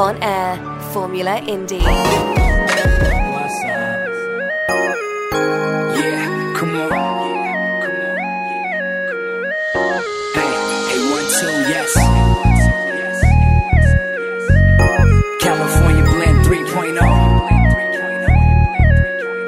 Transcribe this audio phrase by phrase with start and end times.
[0.00, 0.56] on air,
[0.94, 1.82] Formula Indie.
[5.98, 6.88] Yeah, come on.
[10.34, 10.52] Hey,
[10.88, 11.90] hey, one, two, yes.
[15.42, 16.98] California Blend 3.0.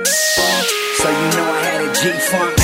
[0.04, 2.61] So you know I had a G-Funk.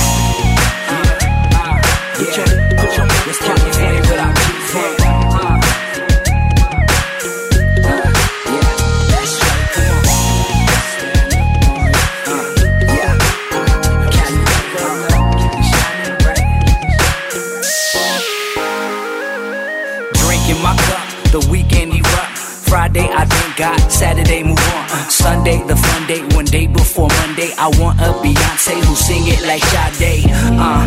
[23.98, 24.84] Saturday move on.
[24.94, 27.50] Uh, Sunday the fun day, one day before Monday.
[27.58, 30.30] I want a Beyonce who sing it like Sade.
[30.54, 30.86] Uh,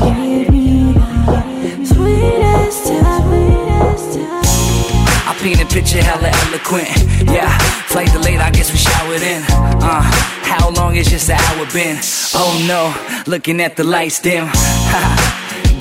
[5.28, 6.88] I paint a picture hella eloquent.
[7.28, 7.52] Yeah,
[7.92, 9.44] flight delayed, I guess we showered in.
[9.84, 10.02] Uh,
[10.48, 12.00] how long has just an hour been?
[12.34, 12.96] Oh no,
[13.30, 14.48] looking at the lights dim.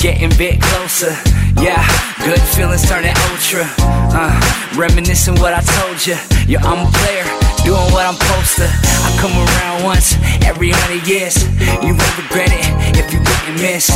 [0.00, 1.14] Getting bit closer.
[1.62, 1.86] Yeah,
[2.24, 3.99] good feelings turning ultra.
[4.12, 4.34] Uh,
[4.76, 6.16] reminiscing what I told you.
[6.46, 7.24] Yeah, I'm a player,
[7.62, 8.66] doing what I'm supposed to.
[8.66, 11.38] I come around once every hundred years.
[11.82, 12.66] You won't regret it
[12.98, 13.19] if you
[13.50, 13.86] didn't miss.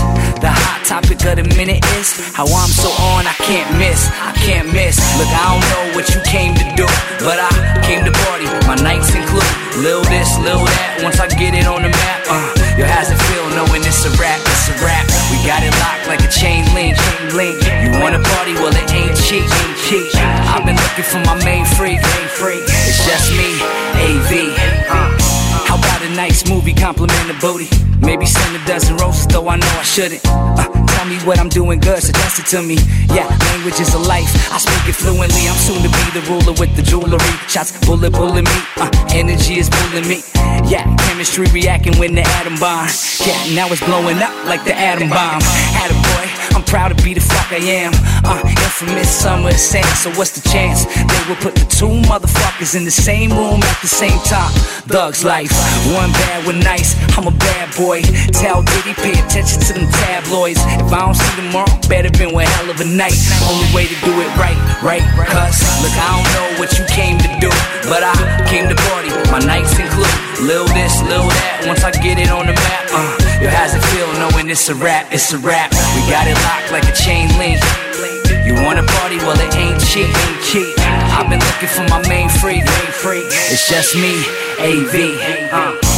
[0.42, 4.10] The hot topic of the minute is how I'm so on, I can't miss.
[4.10, 4.98] I can't miss.
[5.18, 6.86] Look, I don't know what you came to do,
[7.22, 7.50] but I
[7.86, 8.46] came to party.
[8.66, 9.46] My nights include
[9.78, 11.02] little this, little that.
[11.02, 14.12] Once I get it on the map, uh, yo, how's it feel knowing it's a
[14.18, 14.40] rap?
[14.42, 15.06] It's a rap.
[15.30, 16.96] We got it locked like a chain link.
[16.96, 17.58] Chain link.
[17.82, 18.54] You wanna party?
[18.54, 19.46] Well, it ain't cheap.
[19.46, 20.08] Ain't cheap.
[20.50, 21.34] I've been looking for my.
[21.44, 22.00] Main freak.
[22.88, 23.60] It's just me,
[24.00, 24.56] AV.
[24.88, 25.13] Uh.
[26.14, 27.68] Nice movie compliment the booty?
[27.98, 30.20] Maybe send a dozen roses, though I know I shouldn't.
[30.24, 32.78] Uh, tell me what I'm doing good, suggest it to me.
[33.10, 34.30] Yeah, language is a life.
[34.52, 35.44] I speak it fluently.
[35.50, 37.34] I'm soon to be the ruler with the jewelry.
[37.48, 38.58] Shots bullet bullet me.
[38.76, 40.22] Uh, energy is pulling me.
[40.64, 42.88] Yeah, chemistry reacting when the atom bomb.
[43.26, 45.42] Yeah, now it's blowing up like the atom bomb.
[45.82, 47.92] Atta boy, I'm proud to be the fuck I am.
[48.24, 49.86] Uh, infamous summer sand.
[49.98, 53.78] So what's the chance they will put the two motherfuckers in the same room at
[53.82, 54.52] the same time?
[54.88, 55.52] Thugs life,
[55.92, 56.94] one bad, one nice.
[57.16, 58.02] I'm a bad boy.
[58.32, 60.60] Tell Diddy pay attention to them tabloids.
[60.84, 63.16] If I don't see tomorrow, better been one hell of a night.
[63.48, 65.00] Only way to do it right, right?
[65.32, 67.48] Cuz look, I don't know what you came to do,
[67.88, 68.12] but I
[68.52, 69.08] came to party.
[69.32, 70.12] My nights include
[70.44, 71.64] little this, little that.
[71.64, 74.74] Once I get it on the map, uh, yo, how's it feel knowing it's a
[74.74, 75.08] rap?
[75.10, 75.72] It's a rap.
[75.96, 77.64] We got it locked like a chain link.
[78.44, 79.16] You wanna party?
[79.24, 80.12] Well, it ain't cheap.
[81.16, 82.64] I've been looking for my main freak.
[83.48, 84.20] It's just me,
[84.60, 85.16] AV.
[85.48, 85.93] Uh,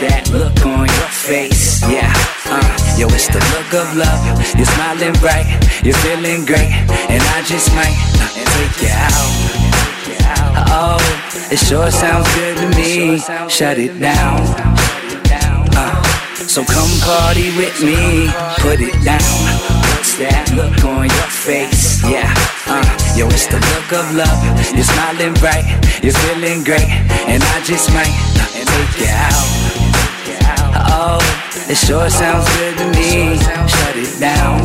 [0.00, 1.82] that look on your face?
[1.84, 2.08] Yeah,
[2.48, 2.64] uh,
[2.96, 4.20] yo, it's the look of love.
[4.56, 5.48] You're smiling bright,
[5.84, 6.72] you're feeling great,
[7.12, 7.96] and I just might
[8.32, 9.60] take you out.
[10.72, 11.00] Oh,
[11.52, 13.18] it sure sounds good to me.
[13.48, 14.40] Shut it down.
[15.76, 16.02] Uh,
[16.48, 18.28] so come party with me,
[18.64, 19.20] put it down.
[20.20, 22.04] That look on your face?
[22.04, 22.28] Yeah,
[22.68, 22.84] uh,
[23.16, 24.40] yo, it's the look of love.
[24.76, 25.64] You're smiling bright,
[26.04, 26.92] you're feeling great,
[27.24, 28.12] and I just might
[28.68, 29.79] take you out.
[30.74, 31.18] Oh,
[31.68, 33.38] it sure sounds good to me.
[33.66, 34.60] Shut it down.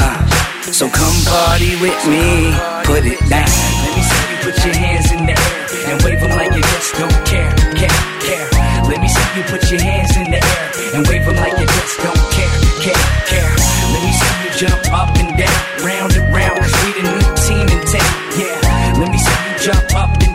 [0.00, 0.26] Uh,
[0.72, 2.52] so come party with me,
[2.84, 3.48] put it down.
[3.48, 6.62] Let me see you put your hands in the air and wave them like you
[6.62, 8.46] just don't care, care, care.
[8.84, 11.66] Let me see you put your hands in the air and wave them like you
[11.66, 12.52] just don't care,
[12.84, 13.52] care, care.
[13.92, 17.24] Let me see you jump up and down, round and round, cause we the new
[17.46, 19.00] team in town, yeah.
[19.00, 20.25] Let me see you jump up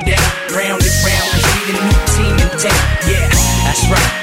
[3.89, 4.20] right,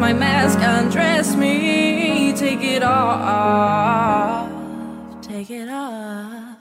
[0.00, 4.48] my mask, undress me, take it off,
[5.20, 6.56] take it off.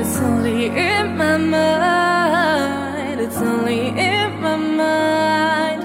[0.00, 5.82] It's only in my mind, it's only in my mind,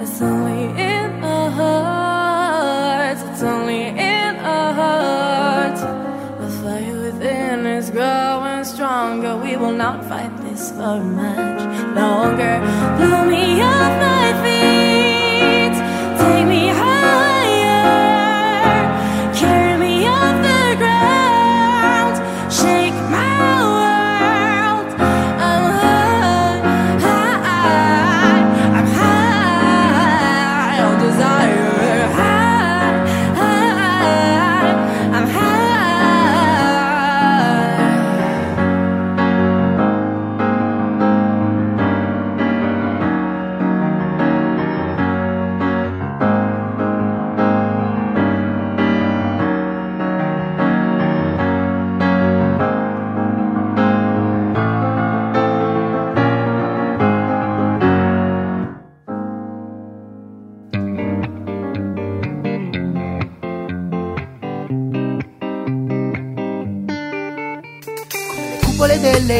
[0.00, 5.80] it's only in our hearts, it's only in our hearts.
[5.80, 9.36] The fire within is growing stronger.
[9.36, 11.62] We will not fight this for much
[11.96, 12.60] longer.
[12.98, 13.93] Blow me off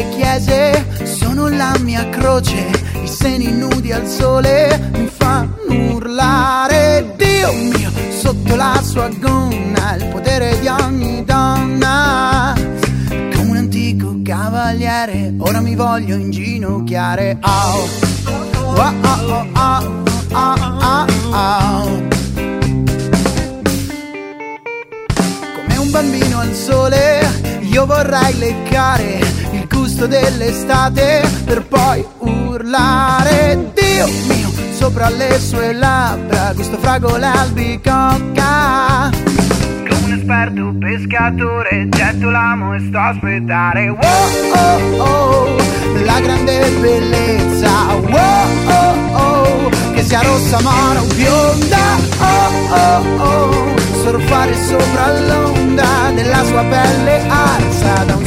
[0.09, 2.69] chiese sono la mia croce,
[3.03, 10.05] i seni nudi al sole mi fanno urlare, Dio mio, sotto la sua gonna, il
[10.07, 12.53] potere di ogni donna.
[13.07, 17.37] Come un antico cavaliere, ora mi voglio inginocchiare.
[17.41, 17.87] Oh,
[18.27, 22.03] oh, oh, oh, oh, oh.
[25.55, 29.34] Come un bambino al sole, io vorrei leccare
[29.95, 39.09] gusto dell'estate per poi urlare Dio mio, sopra le sue labbra, gusto fragole albicocca
[39.87, 43.87] Come un esperto pescatore, getto l'amo e sto a aspettare.
[43.87, 43.99] Wow,
[44.53, 45.55] oh, oh,
[46.03, 47.93] la grande bellezza.
[47.93, 51.77] Wow, oh, oh, che sia rossa, mora o bionda.
[52.19, 53.75] Oh, oh, oh
[54.05, 58.24] surfare sopra l'onda della sua pelle arsa da un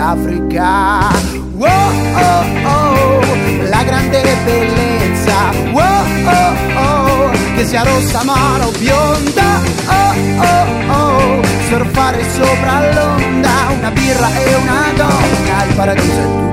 [0.00, 1.08] sole d'Africa.
[1.56, 1.68] Wow,
[2.14, 3.20] oh, oh,
[3.68, 5.50] la grande bellezza.
[5.72, 9.60] Wow, oh, oh, che sia rossa, mara o bionda.
[9.86, 15.64] Oh, oh, oh, surfare sopra l'onda, una birra e una donna.
[15.68, 16.50] Il paradiso è tutto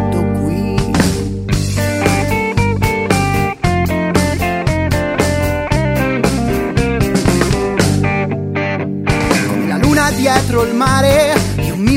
[10.17, 11.36] dietro il mare,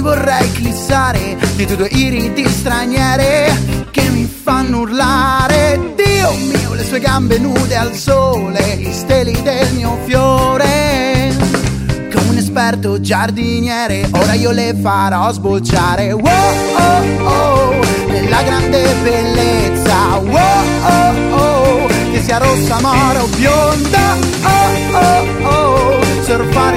[0.00, 5.94] vorrei clissare Di tutti i riti straniere che mi fanno urlare.
[5.96, 11.34] Dio mio, le sue gambe nude al sole i steli del mio fiore.
[12.12, 16.12] Come un esperto giardiniere Ora io le farò sbocciare.
[16.12, 20.18] Oh oh, oh, nella grande bellezza.
[20.18, 24.16] Oh oh, oh, che sia rossa, mora o bionda.
[24.42, 25.69] Oh, oh, oh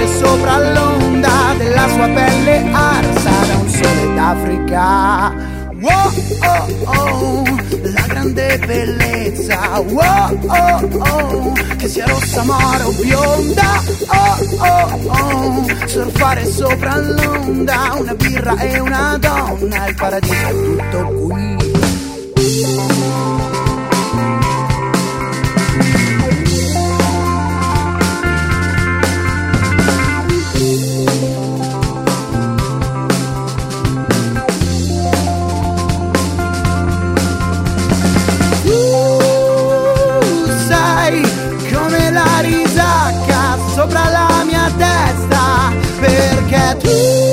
[0.08, 5.52] sopra l'onda della sua pelle arsa da un sole d'Africa.
[5.80, 7.44] Wow, oh, oh,
[7.82, 15.88] la grande bellezza, wow, oh, oh, che sia rossa, mora o bionda, oh, oh, oh,
[15.88, 21.73] surfare sopra l'onda, una birra e una donna, il paradiso è tutto qui.
[44.78, 47.33] testa perché tu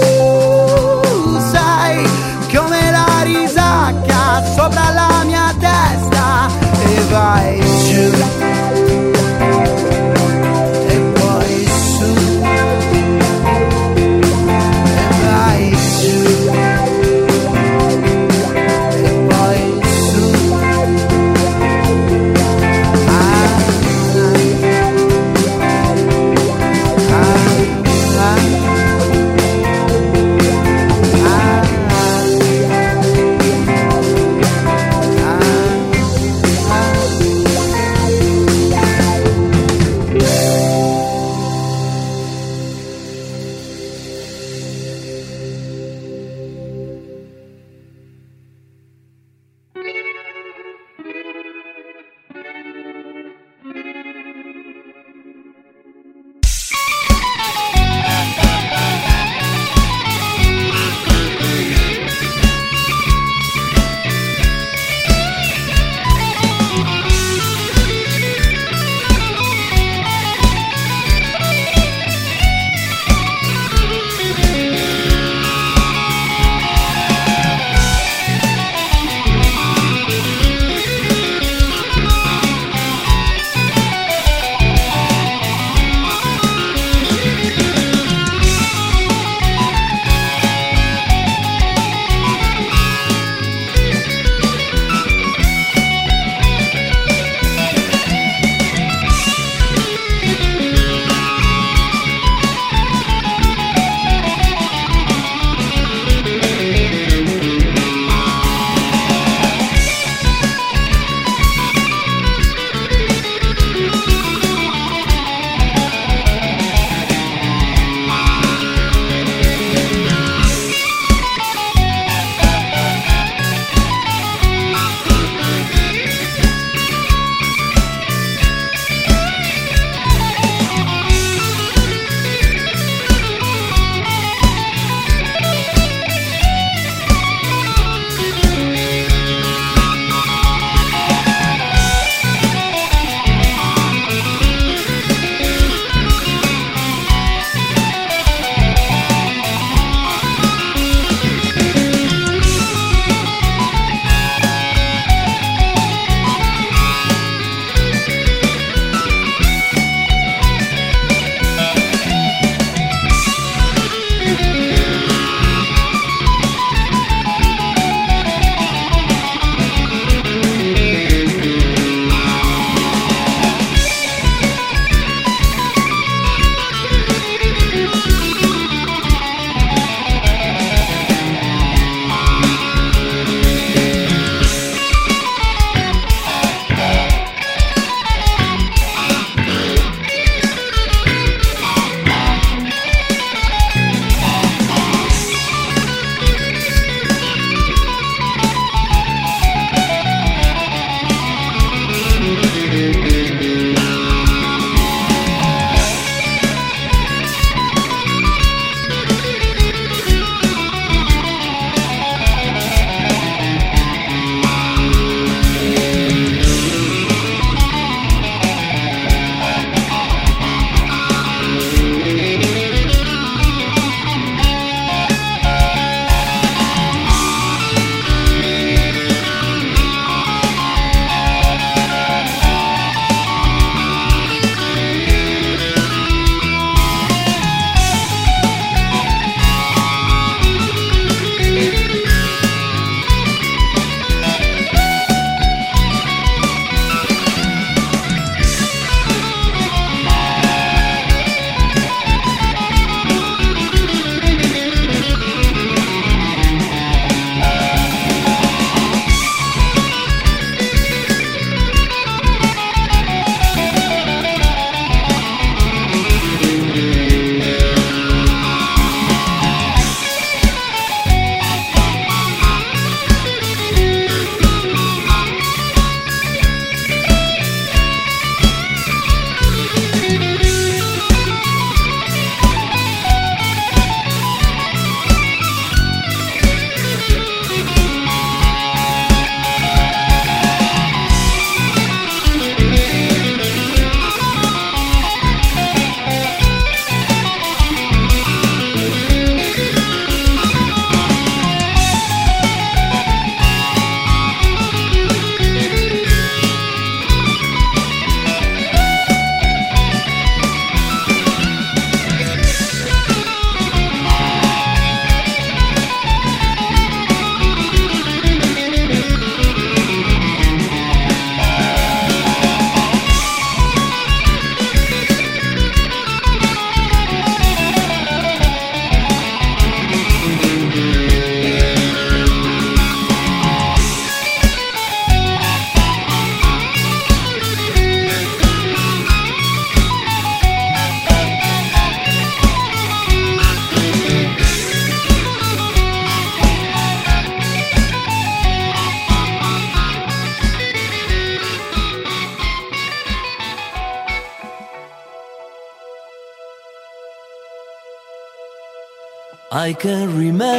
[359.71, 360.50] I can remember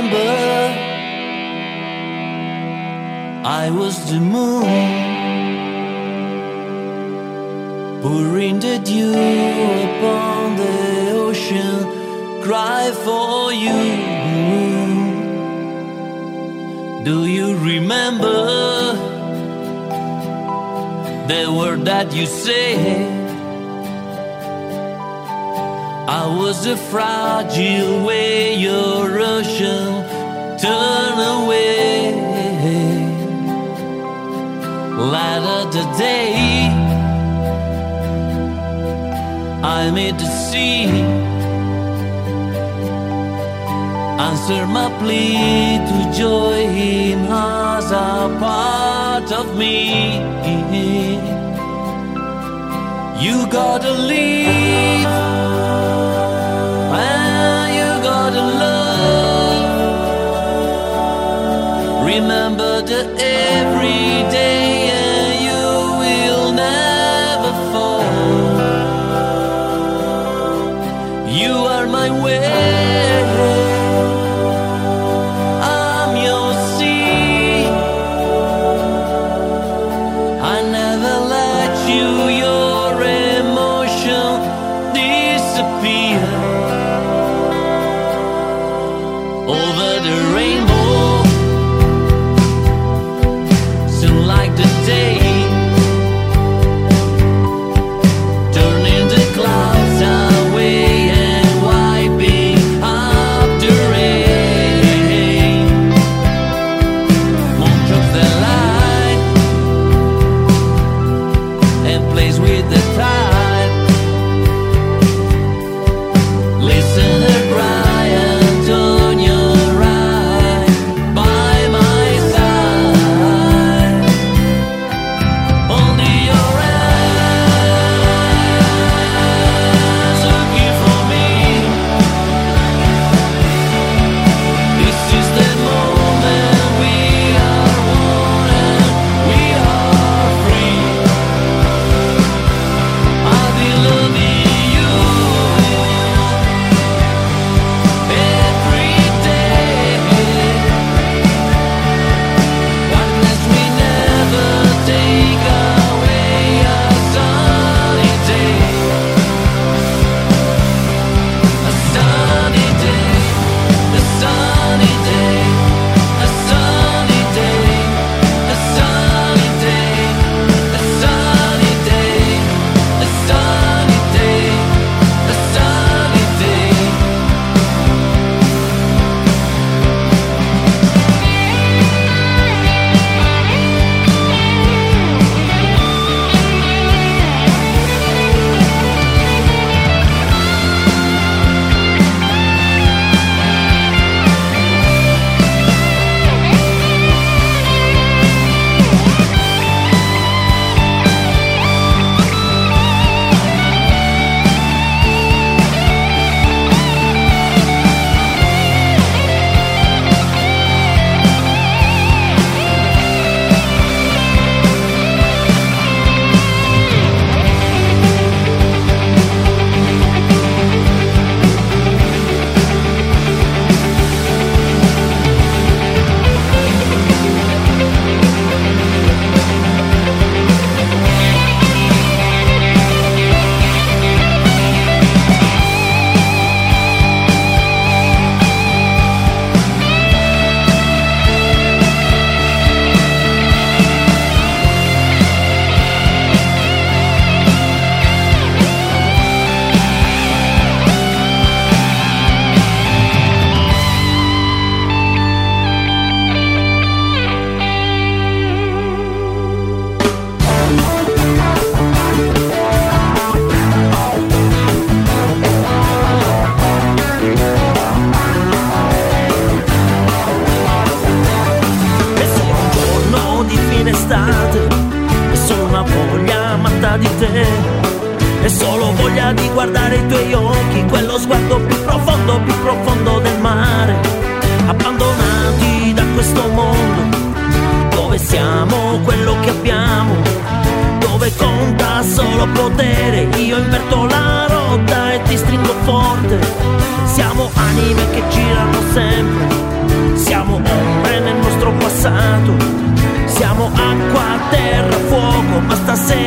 [81.90, 82.51] you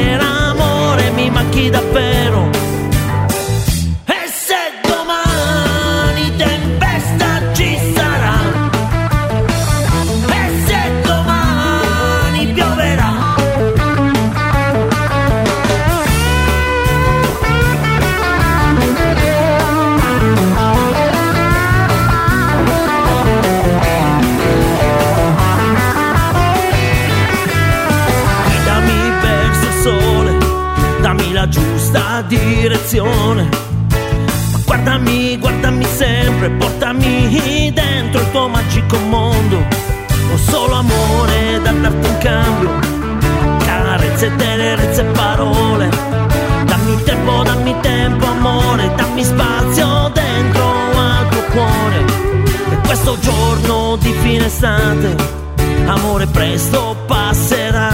[0.04, 2.43] per amore mi manchi davvero.
[54.54, 55.16] l'estate,
[55.86, 57.90] amore presto passerà.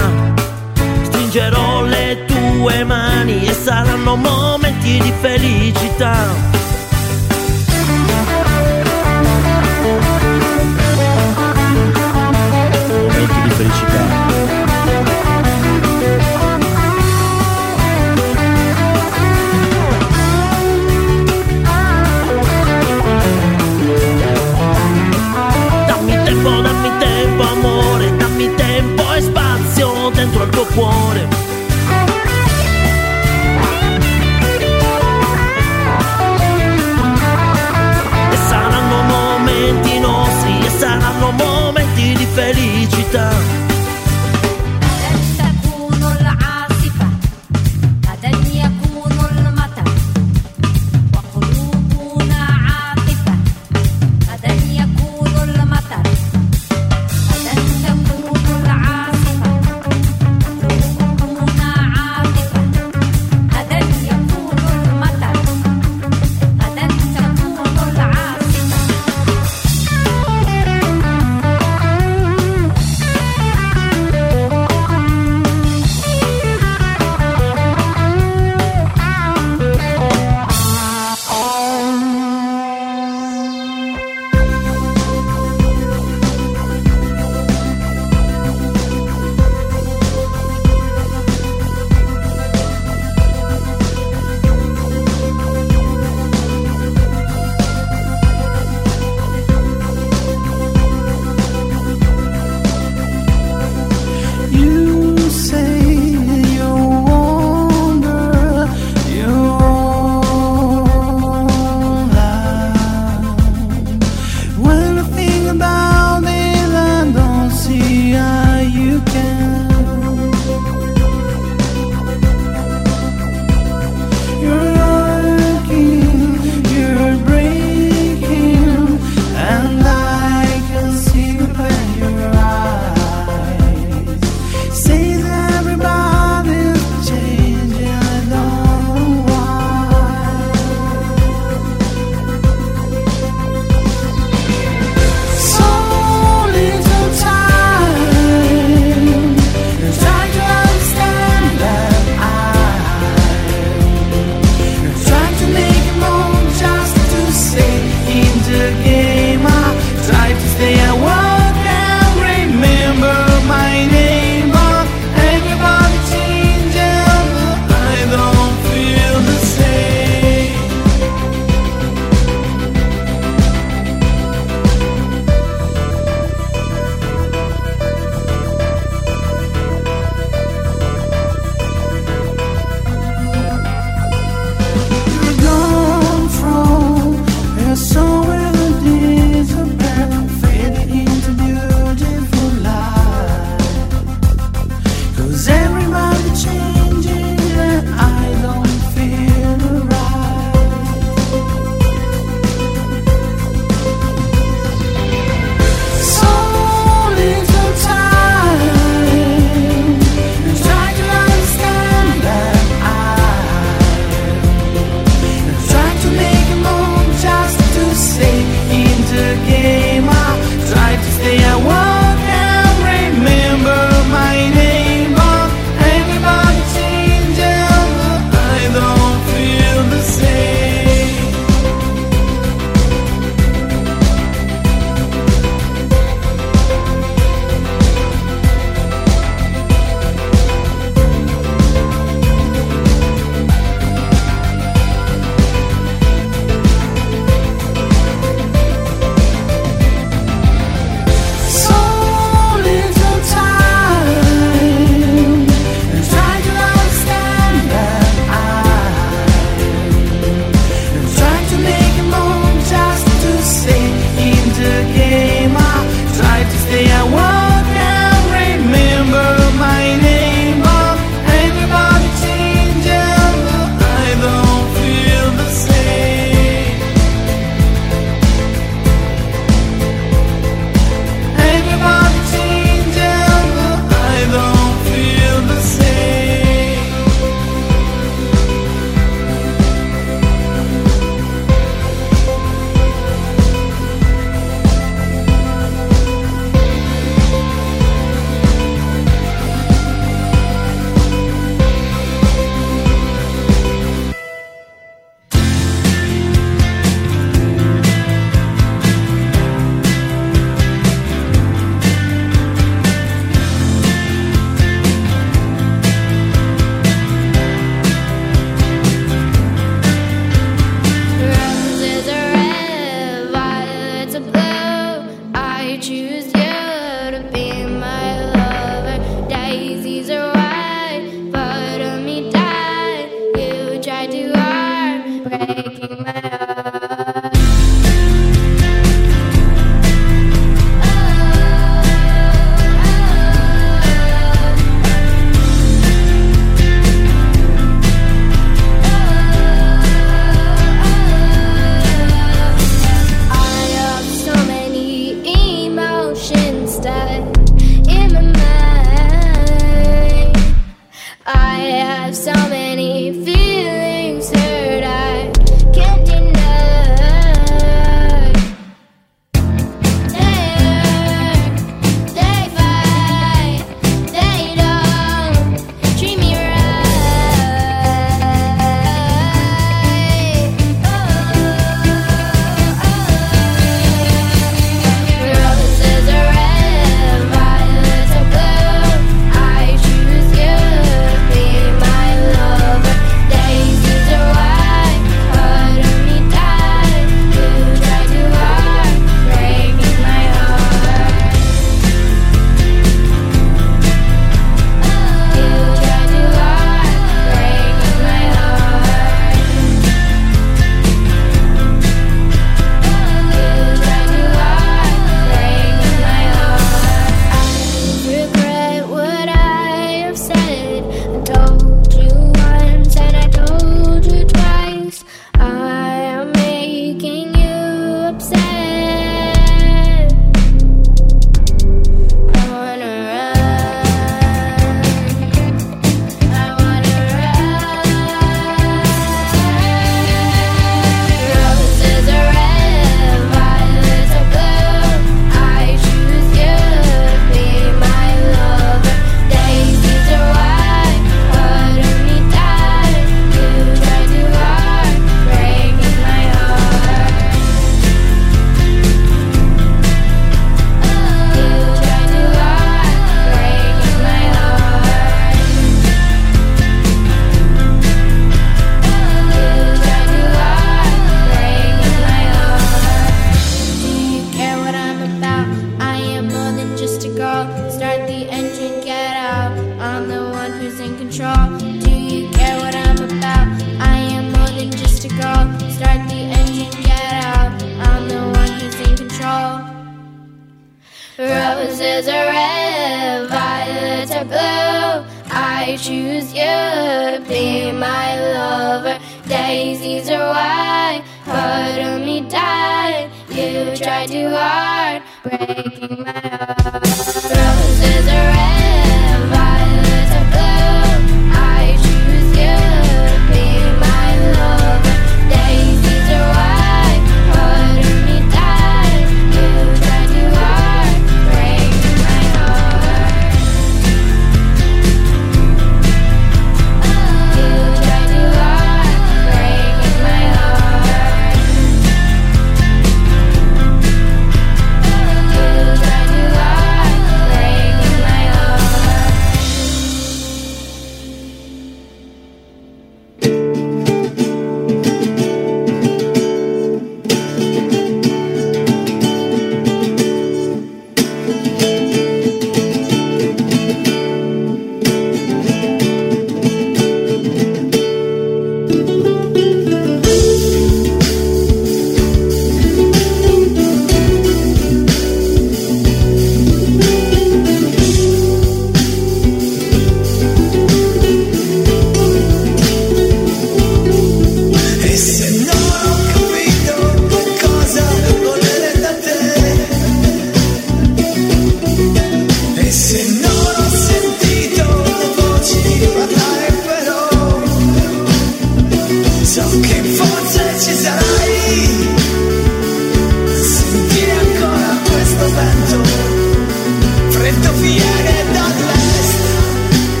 [1.03, 6.60] Stringerò le tue mani e saranno momenti di felicità.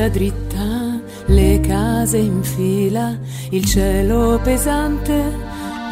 [0.00, 3.18] strada dritta, le case in fila,
[3.50, 5.12] il cielo pesante,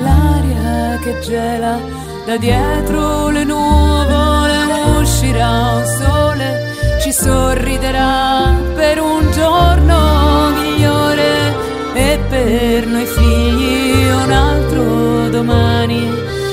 [0.00, 1.78] l'aria che gela,
[2.24, 4.56] da dietro le nuvole
[5.00, 11.54] uscirà un sole, ci sorriderà per un giorno migliore
[11.94, 16.00] e per noi figli un altro domani,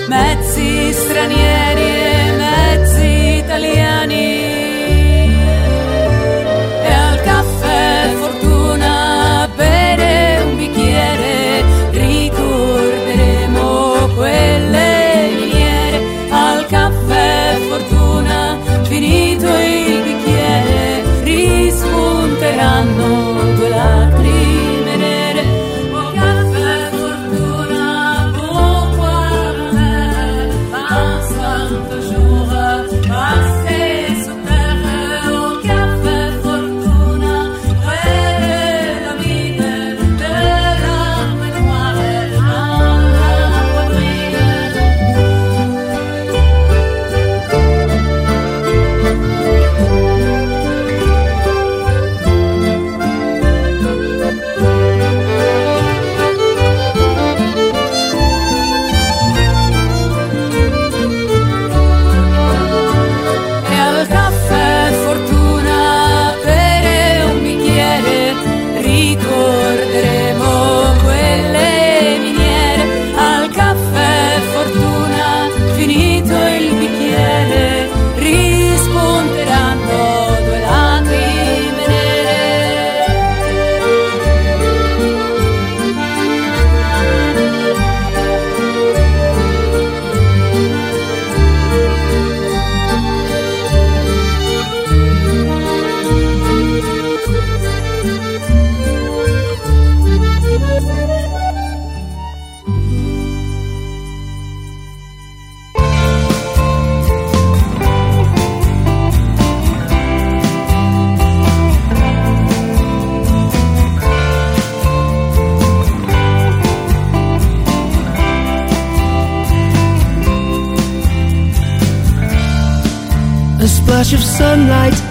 [0.08, 4.05] mezzi stranieri e mezzi italiani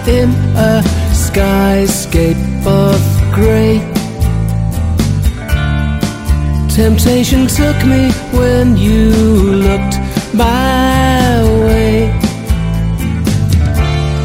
[0.07, 0.83] in a
[1.13, 2.99] skyscape of
[3.33, 3.79] grey.
[6.69, 9.09] Temptation took me when you
[9.67, 9.97] looked
[10.33, 12.11] my way.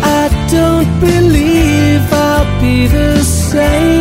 [0.02, 3.99] I don't believe I'll be the same.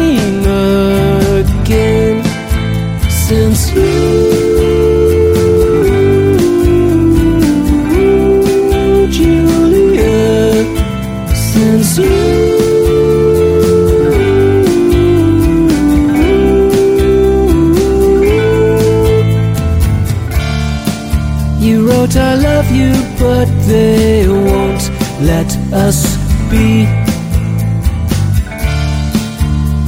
[25.73, 26.17] us
[26.49, 26.85] be.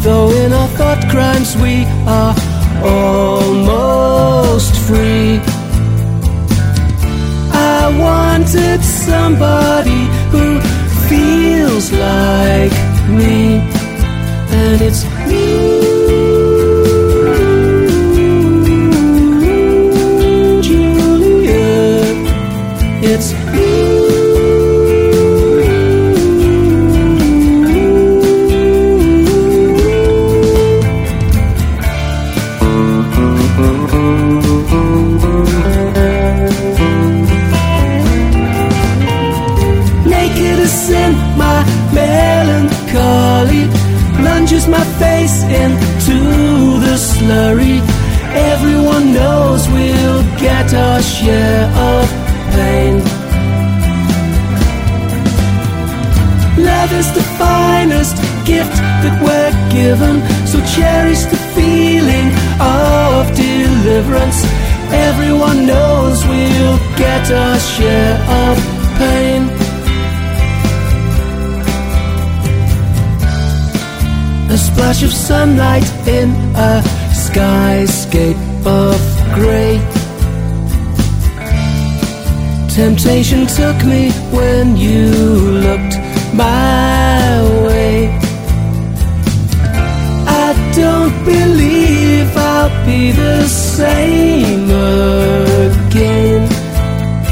[0.04, 2.36] Though in our thought crimes we are
[2.84, 5.40] almost free.
[7.54, 10.60] I wanted somebody who
[11.08, 12.74] feels like
[13.10, 13.60] me,
[14.60, 15.04] and it's
[78.12, 78.36] gate
[78.66, 79.00] of
[79.34, 79.80] great
[82.68, 85.12] temptation took me when you
[85.66, 85.96] looked
[86.34, 88.10] my way.
[90.28, 94.70] I don't believe I'll be the same
[95.86, 96.50] again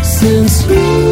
[0.01, 1.08] since you.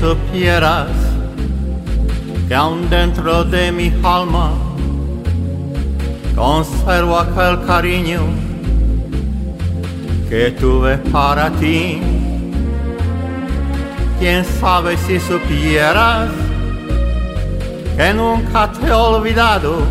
[0.00, 0.88] Supieras
[2.48, 4.52] que aún dentro de mi alma
[6.34, 8.22] conservo aquel cariño
[10.30, 12.00] que tuve para ti.
[14.18, 16.30] Quién sabe si supieras
[17.96, 19.82] que nunca te he olvidado,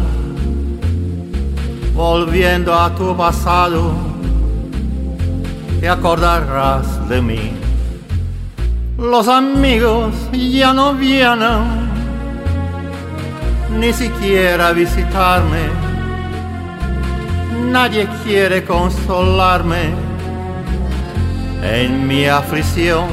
[1.94, 3.94] volviendo a tu pasado,
[5.80, 7.59] te acordarás de mí.
[9.00, 11.90] Los amigos ya no vienen,
[13.80, 15.70] ni siquiera visitarme.
[17.72, 19.94] Nadie quiere consolarme
[21.64, 23.06] en mi aflicción.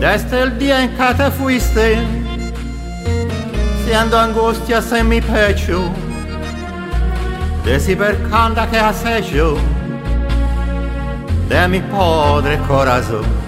[0.00, 1.98] Desde el día en que te fuiste,
[3.84, 5.82] siendo angustias en mi pecho,
[8.30, 9.58] canda que has hecho
[11.50, 13.39] de mi pobre corazón.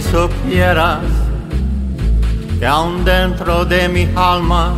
[0.00, 1.00] Supieras
[2.58, 4.74] que aún dentro de mi alma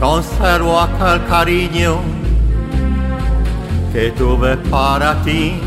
[0.00, 1.98] conservo aquel cariño
[3.92, 5.60] que tuve para ti.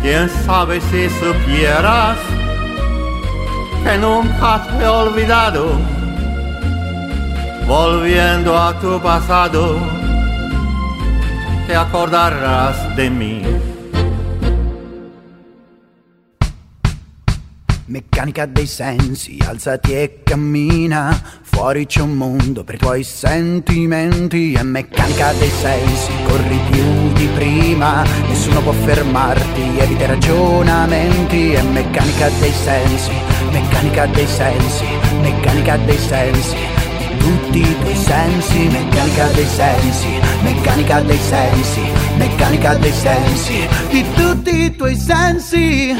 [0.00, 2.18] Quién sabe si supieras
[3.82, 5.72] que nunca te he olvidado,
[7.66, 9.76] volviendo a tu pasado,
[11.66, 13.53] te acordarás de mí.
[17.86, 24.54] Meccanica dei sensi, alzati e cammina, fuori c'è un mondo per i tuoi sentimenti.
[24.54, 31.52] È meccanica dei sensi, corri più di prima, nessuno può fermarti, evita ragionamenti.
[31.52, 33.12] È meccanica dei sensi,
[33.50, 34.86] meccanica dei sensi,
[35.20, 36.56] meccanica dei sensi.
[36.96, 40.08] Di tutti i tuoi sensi, meccanica dei sensi,
[40.42, 41.80] meccanica dei sensi,
[42.16, 45.94] meccanica dei sensi, di tutti i tuoi sensi.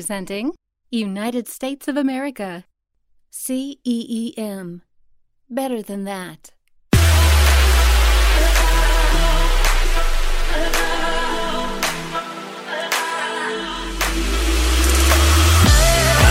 [0.00, 0.54] presenting
[0.88, 2.64] United States of America.
[3.30, 4.80] CEEM.
[5.50, 6.52] Better than that.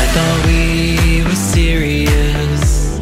[0.02, 2.98] I thought we were serious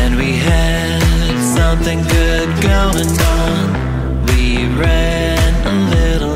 [0.00, 4.24] and we had something good going on.
[4.28, 6.35] We ran a little.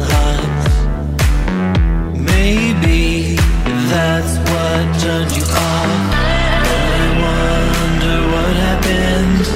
[4.98, 5.90] turned you off.
[7.24, 9.46] Wonder what happened.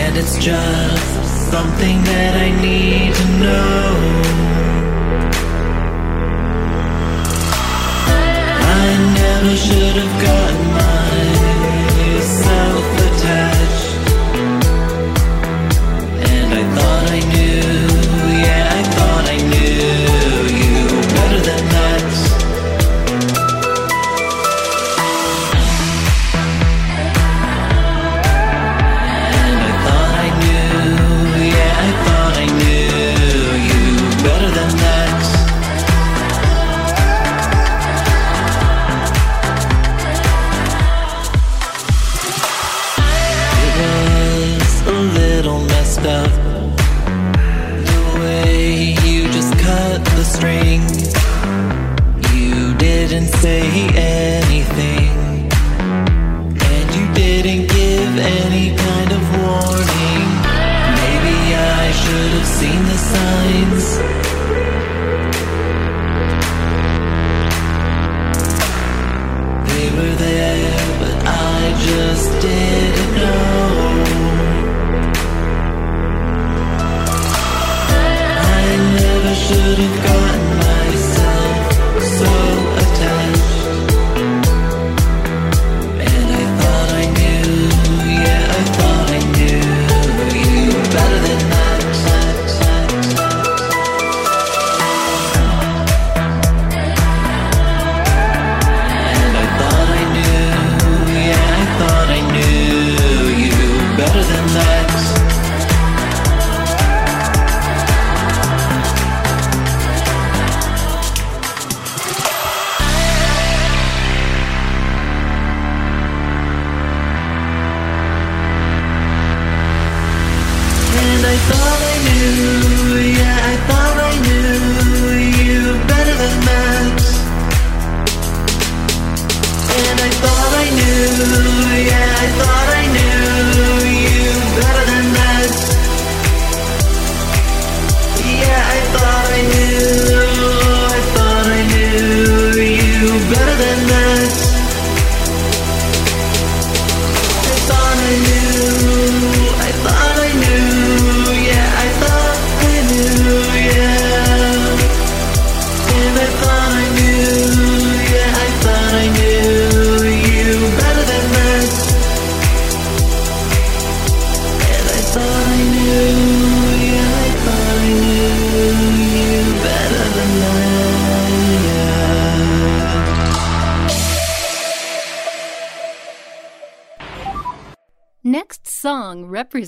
[0.00, 3.86] And it's just something that I need to know.
[8.82, 8.86] I
[9.20, 10.66] never should have gotten
[12.10, 13.59] myself attacked.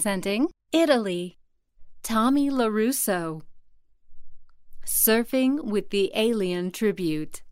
[0.03, 1.39] Presenting Italy,
[2.03, 3.43] Tommy Lorusso.
[4.85, 7.43] Surfing with the Alien Tribute.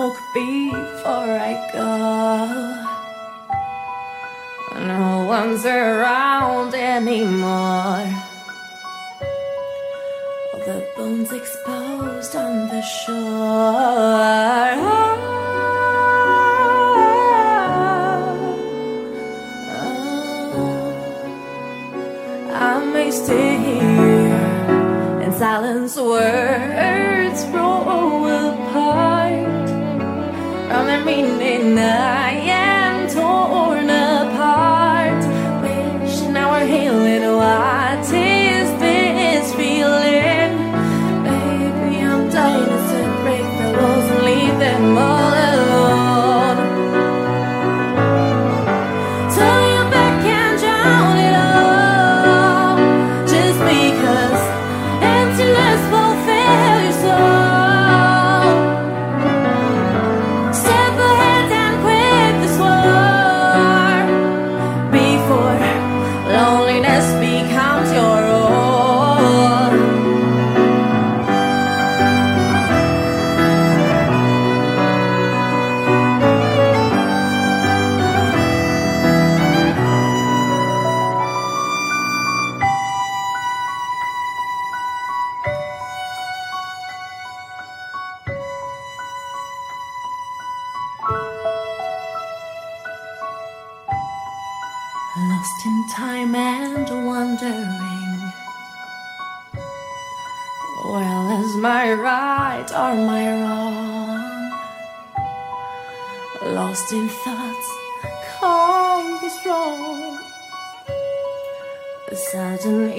[0.00, 1.92] smoke before I go.
[4.86, 8.08] No one's around anymore.
[10.52, 14.72] All the bones exposed on the shore.
[14.88, 15.26] Oh.
[22.54, 25.96] I may stay here in silence.
[25.96, 26.99] Word.
[31.80, 32.19] night.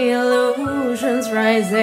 [0.10, 1.80] illusions rising.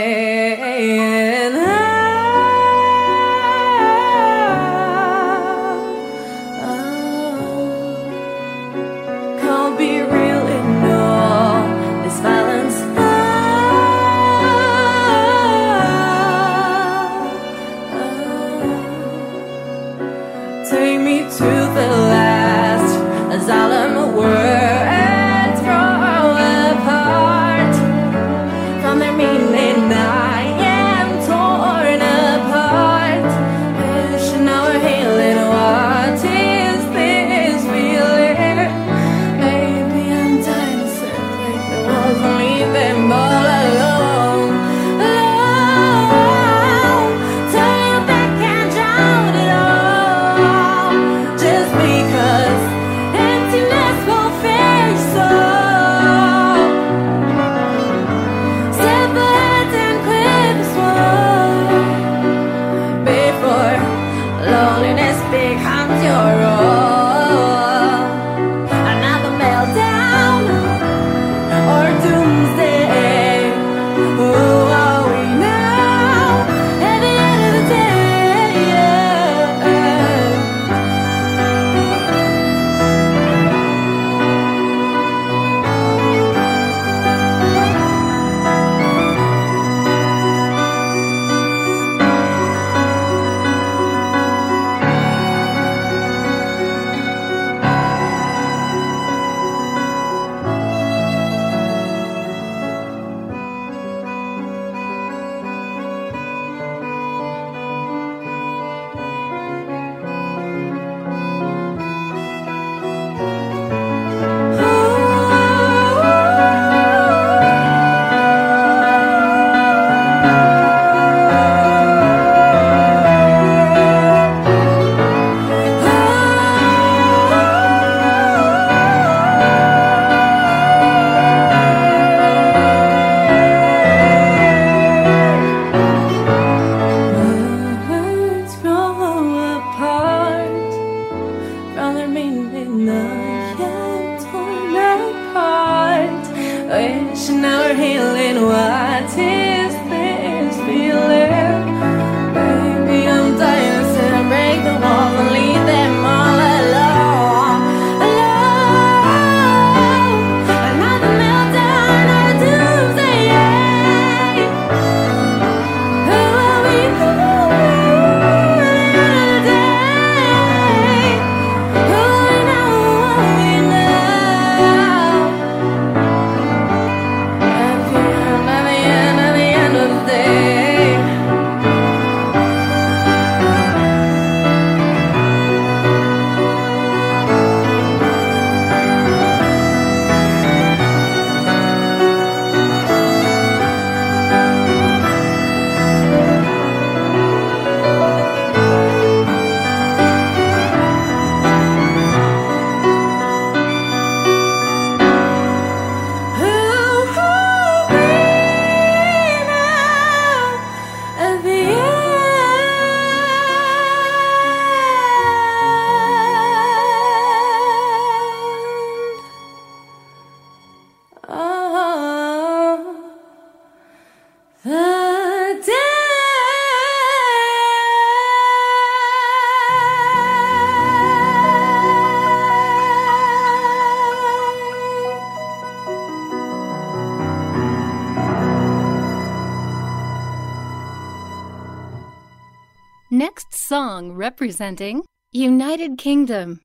[244.39, 245.03] Representing
[245.33, 246.61] United Kingdom.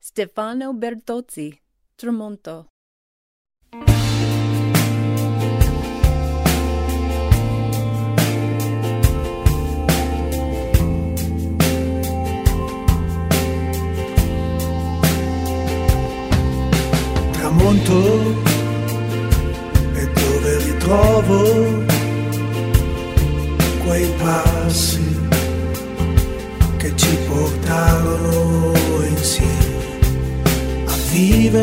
[0.00, 1.58] Stefano Bertozzi,
[1.98, 2.73] Tramonto.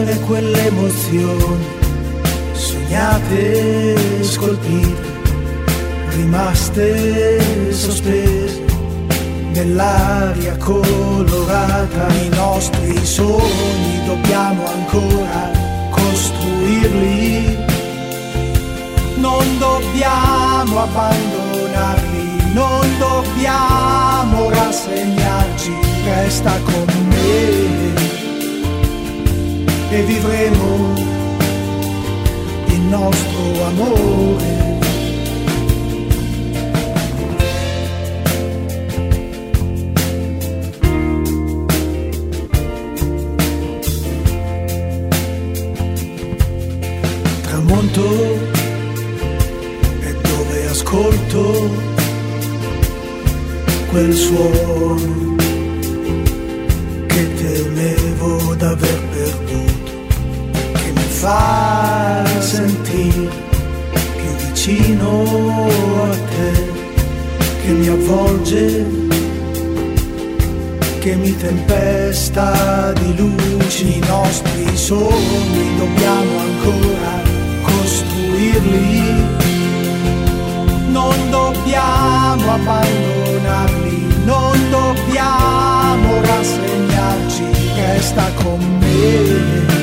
[0.01, 1.65] Vivere quelle emozioni
[2.53, 5.01] sognate, scolpite,
[6.15, 8.63] rimaste sospese
[9.53, 12.07] nell'aria colorata.
[12.07, 15.51] I nostri sogni dobbiamo ancora
[15.89, 17.57] costruirli,
[19.17, 25.73] non dobbiamo abbandonarli, non dobbiamo rassegnarci,
[26.05, 28.00] resta con me
[29.93, 30.93] e vivremo
[32.67, 34.79] il nostro amore.
[47.41, 48.39] Tramonto
[49.99, 51.69] è dove ascolto
[53.89, 55.30] quel suono
[68.51, 68.85] avvolge
[70.99, 75.77] che mi tempesta di luci, i nostri sogni.
[75.77, 77.21] Dobbiamo ancora
[77.63, 79.23] costruirli,
[80.89, 87.43] non dobbiamo abbandonarli, non dobbiamo rassegnarci,
[87.75, 89.79] resta con me.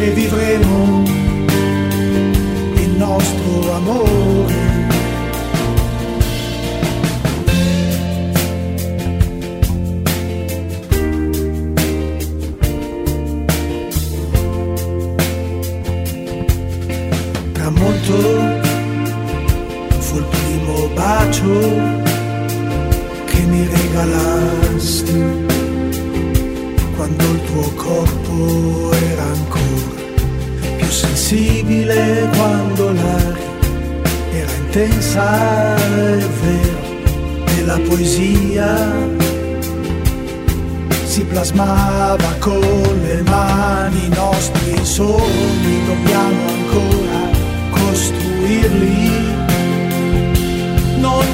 [0.00, 1.02] E vivremo
[2.74, 4.67] il nostro amore.
[21.48, 21.60] Bacio
[23.24, 25.46] che mi regalasti
[26.96, 29.96] quando il tuo corpo era ancora
[30.76, 33.46] più sensibile quando l'aria
[34.32, 36.86] era intensa e vera
[37.56, 39.16] e la poesia
[41.04, 47.28] si plasmava con le mani i nostri sogni dobbiamo ancora
[47.70, 49.17] costruirli,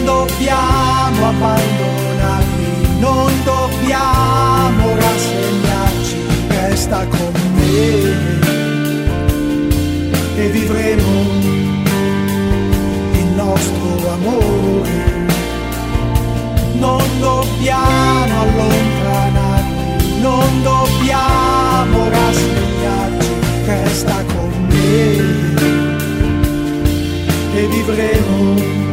[0.05, 6.17] non dobbiamo abbandonarli, non dobbiamo rassegnarci,
[6.49, 8.33] resta con me.
[10.37, 11.11] E vivremo
[13.13, 15.27] il nostro amore,
[16.75, 23.31] non dobbiamo allontanarli, non dobbiamo rassegnarci,
[23.65, 25.53] resta con me.
[27.57, 28.84] E vivremo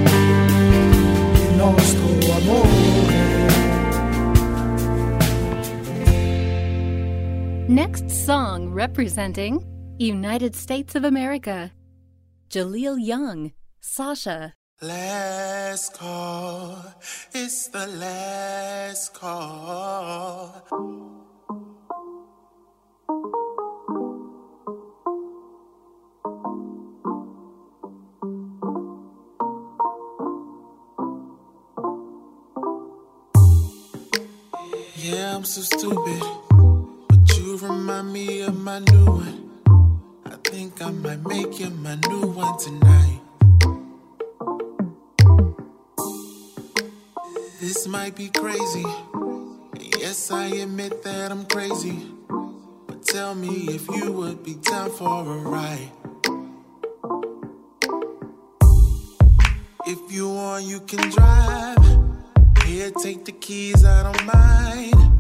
[1.72, 2.92] nostro amore.
[7.68, 9.64] Next song representing
[9.98, 11.72] United States of America.
[12.50, 14.54] Jaleel Young, Sasha.
[14.82, 16.84] Last call,
[17.34, 20.66] it's the last call.
[35.12, 36.24] Yeah, I'm so stupid,
[37.10, 39.60] but you remind me of my new one.
[40.26, 43.20] I think I might make you my new one tonight.
[47.60, 48.86] This might be crazy.
[50.00, 52.08] Yes, I admit that I'm crazy.
[52.88, 55.92] But tell me if you would be down for a ride.
[59.86, 62.01] If you want, you can drive.
[62.72, 65.20] Here, take the keys, I don't mind.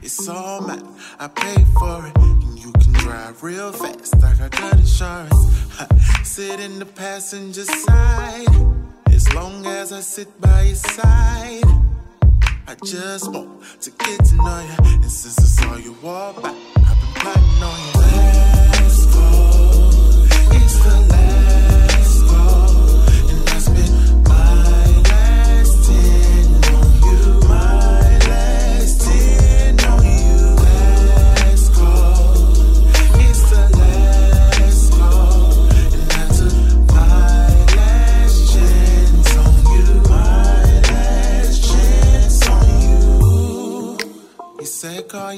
[0.00, 0.86] It's all mine,
[1.18, 2.16] I pay for it.
[2.18, 5.34] And you can drive real fast, like I got insurance.
[6.22, 8.46] Sit in the passenger side.
[9.06, 11.64] As long as I sit by your side.
[12.68, 15.02] I just want to get to know you.
[15.02, 17.92] And since I saw you walk by, I've been plotting on you.
[18.02, 21.37] Last call, it's the last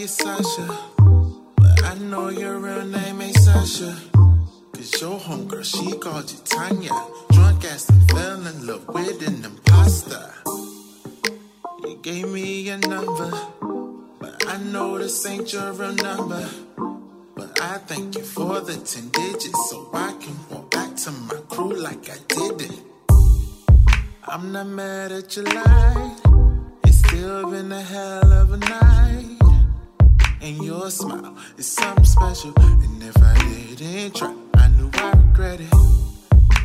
[0.01, 0.67] you Sasha,
[1.57, 3.95] but I know your real name ain't Sasha.
[4.73, 6.91] Cause your homegirl, she called you Tanya.
[7.33, 10.33] Drunk ass and fell in love with an imposter.
[11.83, 13.31] You gave me your number,
[14.19, 16.49] but I know this ain't your real number.
[17.37, 21.41] But I thank you for the 10 digits so I can walk back to my
[21.51, 22.81] crew like I did it.
[24.27, 26.17] I'm not mad at your lie.
[26.85, 29.50] It's still been a hell of a night.
[30.43, 32.53] And your smile is something special.
[32.57, 35.73] And if I didn't try, I knew I regret it.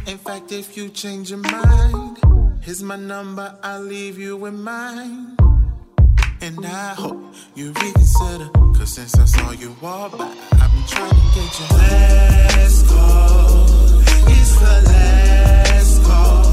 [0.07, 2.17] In fact, if you change your mind,
[2.61, 5.35] here's my number, I'll leave you with mine.
[6.41, 8.49] And I hope you reconsider.
[8.77, 11.77] Cause since I saw you walk by, I've been trying to get you.
[11.77, 13.99] Last call,
[14.29, 16.44] it's the last call.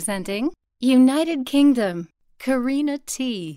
[0.00, 0.50] presenting
[0.80, 2.08] United Kingdom,
[2.38, 3.49] Carina T.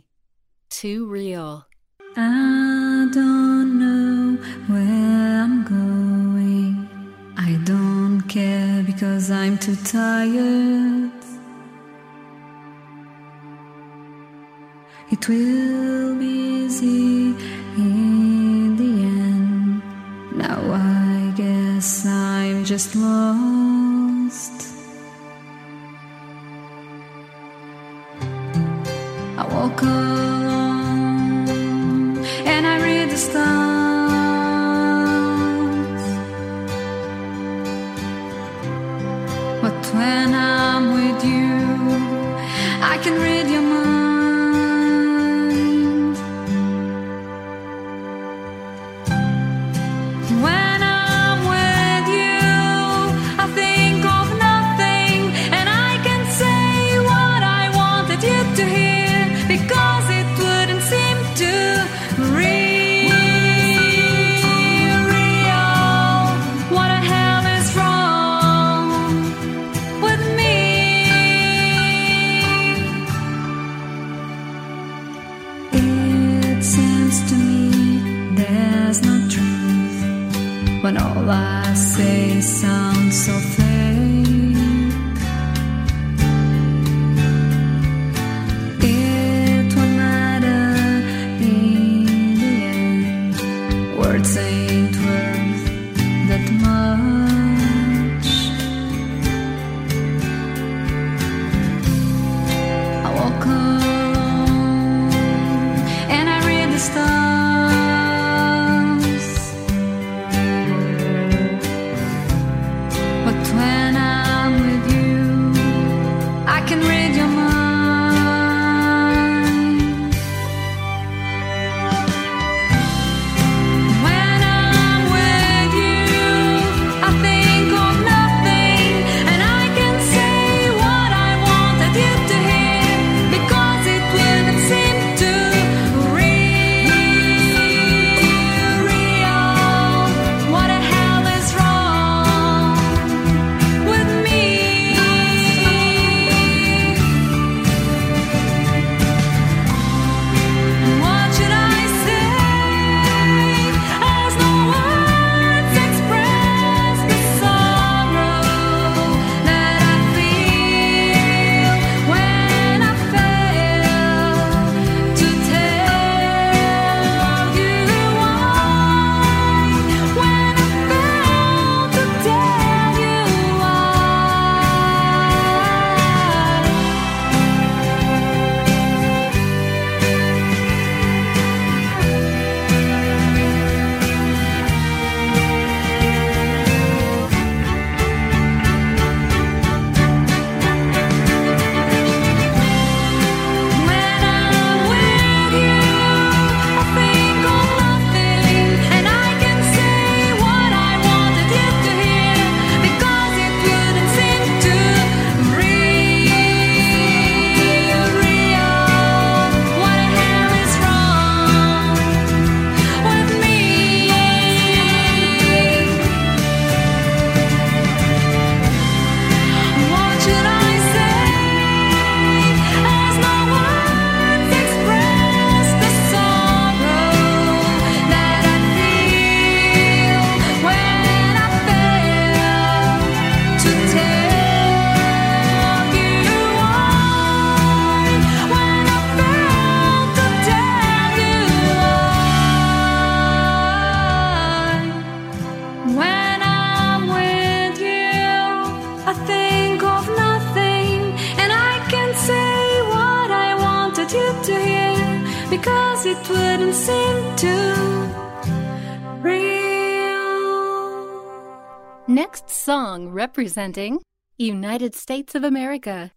[263.54, 264.02] Presenting
[264.36, 266.12] United States of America.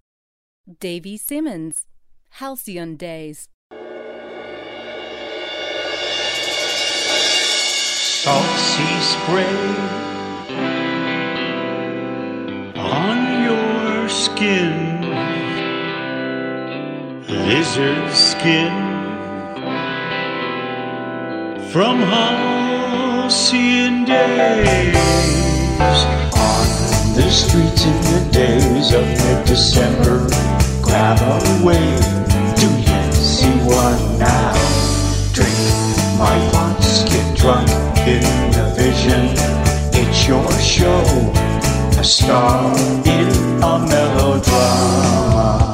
[0.81, 1.85] Davie Simmons.
[2.31, 3.51] Halcyon Days.
[8.23, 9.75] Salt sea spray
[12.75, 15.03] on your skin,
[17.29, 18.73] lizard skin
[21.71, 24.97] from halcyon days
[27.17, 30.29] the streets in the days of mid-December.
[30.83, 31.19] Grab
[31.63, 31.97] away,
[32.61, 34.53] do you see one now?
[35.33, 35.57] Drink
[36.19, 37.69] my thoughts, get drunk
[38.07, 38.21] in
[38.53, 39.33] the vision.
[39.95, 41.01] It's your show,
[41.99, 42.77] a star
[43.07, 43.29] in
[43.63, 45.66] a melodrama.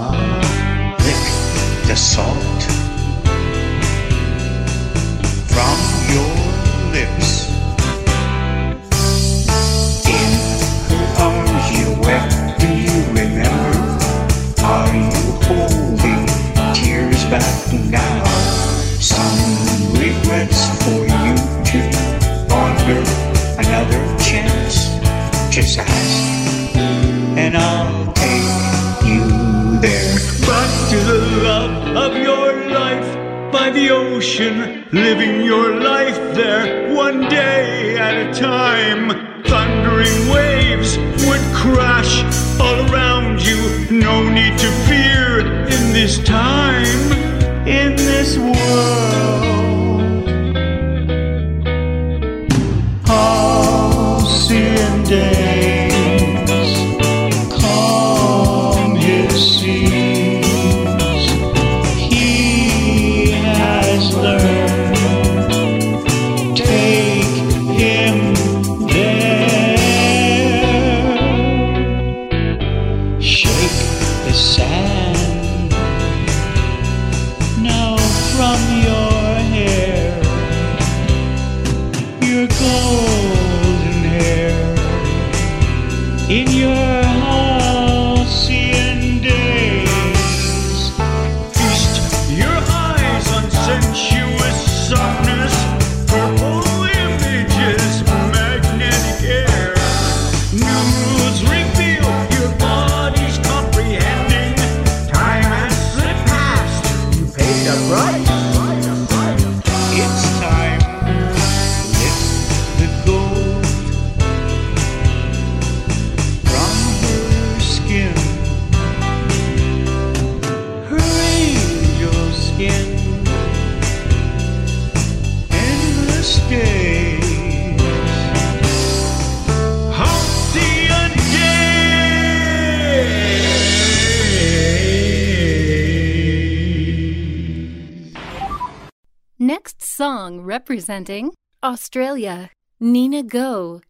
[141.73, 142.51] Australia,
[142.81, 143.81] Neena Goh,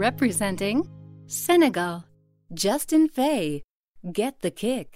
[0.00, 0.88] representing
[1.26, 2.04] Senegal.
[2.54, 3.60] Justin Faye.
[4.12, 4.89] Get the kick.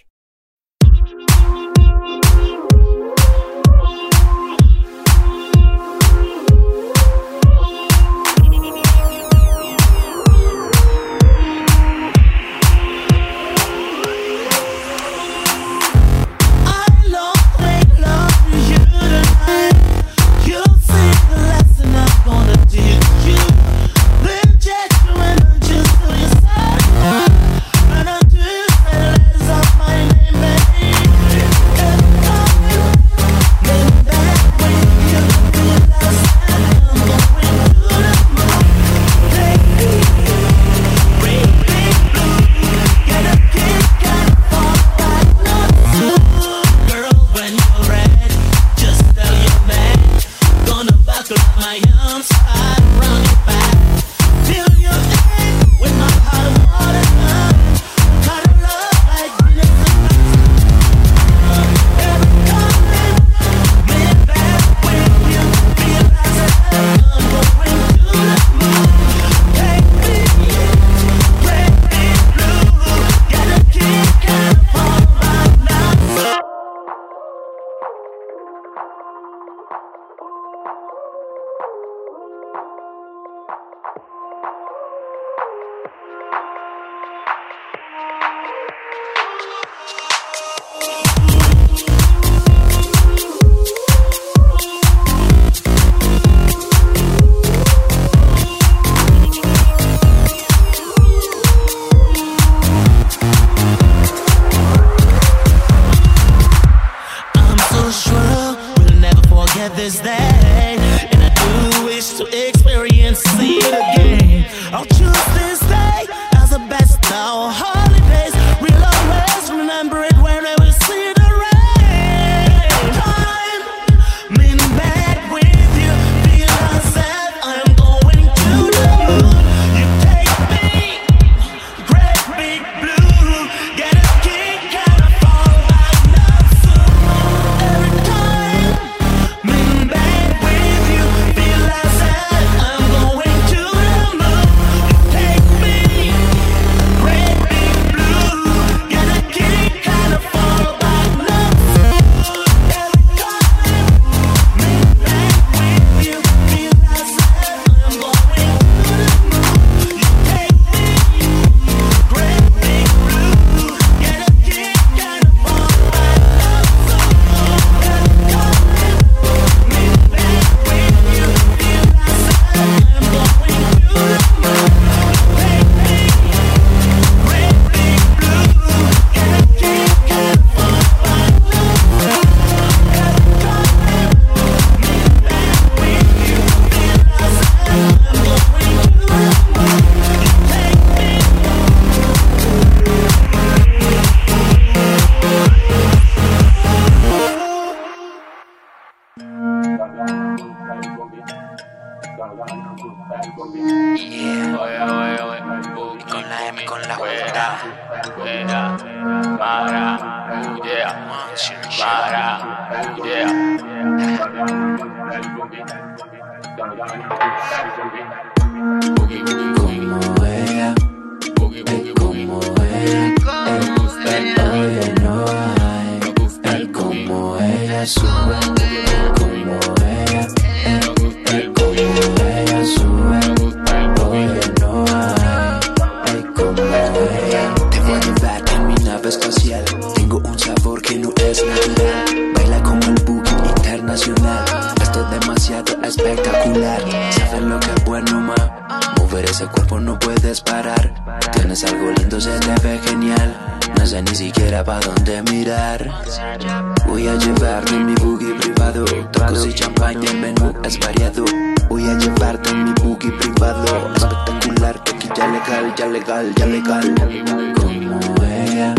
[267.61, 268.75] Como ella.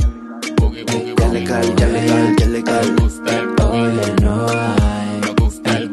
[1.19, 2.95] Ya legal, ya legal, ya legal.
[3.72, 5.22] Oye, no hay.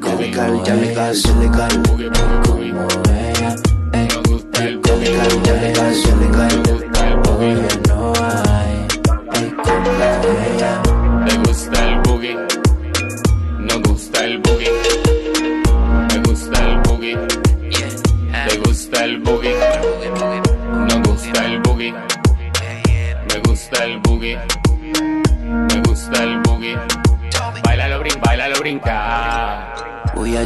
[0.02, 1.82] Ya legal, ya legal, ya legal.
[2.46, 3.56] Como ella.
[4.84, 6.71] Ya legal, ya legal, ya legal.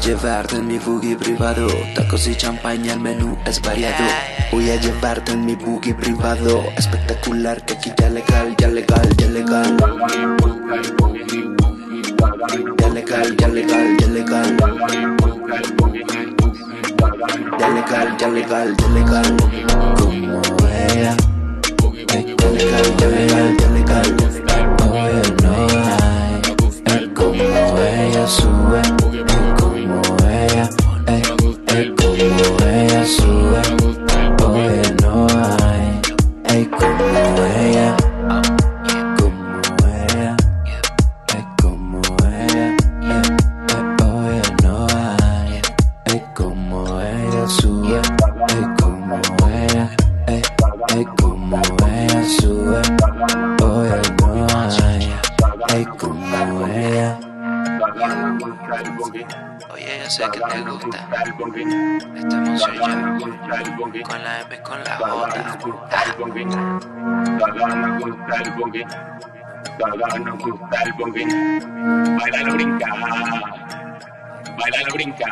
[0.07, 1.67] Llevarte en mi buggy privado.
[1.97, 4.05] Tacos y champaña, el menú es variado.
[4.53, 6.63] Voy a llevarte en mi buggy privado.
[6.77, 9.77] Espectacular, que aquí ya legal, ya legal, ya legal.
[12.79, 14.57] Ya legal, ya legal, ya legal.
[17.59, 19.37] Ya legal, ya legal, ya legal.
[19.99, 20.41] Como
[20.89, 21.17] ella
[22.09, 24.46] Ya legal, ya legal, ya legal
[63.77, 65.77] Con la M, con la J.
[72.17, 72.89] Bailalo brinca.
[74.57, 75.29] Bailalo brinca.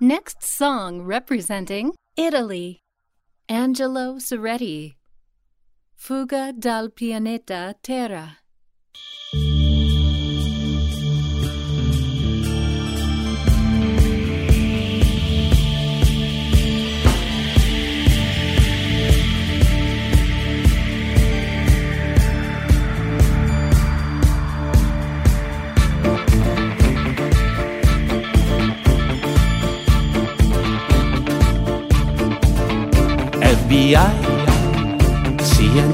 [0.00, 2.80] Next song representing Italy.
[3.48, 4.96] Angelo Seretti.
[5.94, 8.39] Fuga dal pianeta Terra.
[33.70, 33.94] FBI,
[35.38, 35.86] CNN,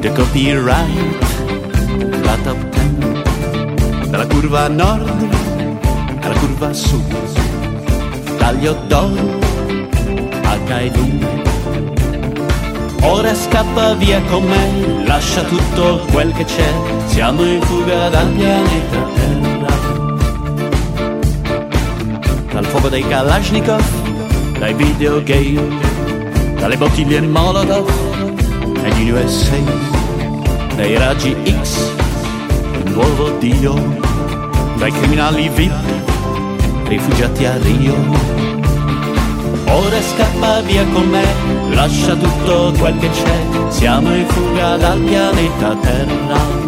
[0.00, 1.20] The Copyright,
[2.24, 5.10] la top 10, dalla curva nord
[6.22, 7.04] alla curva sud,
[8.88, 9.18] dog
[10.42, 11.20] a Kaidun.
[13.02, 16.72] Ora scappa via con me, lascia tutto quel che c'è,
[17.08, 19.74] siamo in fuga dal pianeta Terra.
[22.52, 23.84] Dal fuoco dei Kalashnikov,
[24.58, 25.91] dai videogame,
[26.62, 27.90] dalle bottiglie Molotov
[28.82, 29.56] negli USA,
[30.76, 31.90] dai raggi X,
[32.84, 33.74] il nuovo Dio,
[34.76, 35.72] dai criminali VIP,
[36.84, 37.94] rifugiati a Rio.
[39.70, 41.24] Ora scappa via con me,
[41.74, 46.61] lascia tutto quel che c'è, siamo in fuga dal pianeta Terra.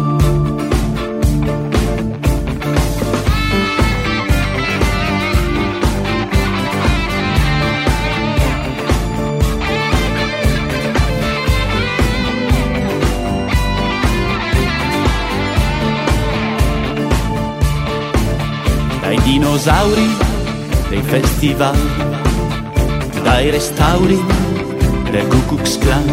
[19.35, 20.15] Dinosauri,
[20.87, 21.75] dei festival,
[23.21, 24.17] dai restauri
[25.11, 26.07] del Ku Klux Klan,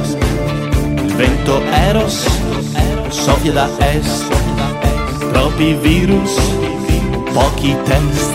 [0.97, 2.27] il vento Eros
[3.11, 4.27] soffia da est,
[5.33, 6.35] troppi virus,
[7.33, 8.35] pochi test.